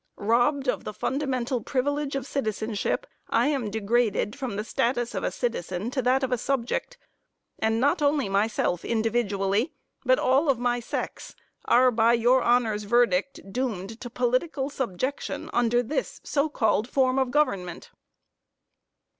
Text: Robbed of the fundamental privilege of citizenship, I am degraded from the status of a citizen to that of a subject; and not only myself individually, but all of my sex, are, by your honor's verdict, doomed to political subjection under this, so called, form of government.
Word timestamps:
Robbed 0.17 0.67
of 0.67 0.83
the 0.83 0.95
fundamental 0.95 1.61
privilege 1.61 2.15
of 2.15 2.25
citizenship, 2.25 3.05
I 3.29 3.49
am 3.49 3.69
degraded 3.69 4.35
from 4.35 4.55
the 4.55 4.63
status 4.63 5.13
of 5.13 5.23
a 5.23 5.29
citizen 5.29 5.91
to 5.91 6.01
that 6.01 6.23
of 6.23 6.31
a 6.31 6.39
subject; 6.39 6.97
and 7.59 7.79
not 7.79 8.01
only 8.01 8.27
myself 8.27 8.83
individually, 8.83 9.73
but 10.03 10.17
all 10.17 10.49
of 10.49 10.57
my 10.57 10.79
sex, 10.79 11.35
are, 11.65 11.91
by 11.91 12.13
your 12.13 12.41
honor's 12.41 12.81
verdict, 12.85 13.53
doomed 13.53 14.01
to 14.01 14.09
political 14.09 14.71
subjection 14.71 15.51
under 15.53 15.83
this, 15.83 16.19
so 16.23 16.49
called, 16.49 16.89
form 16.89 17.19
of 17.19 17.29
government. 17.29 17.91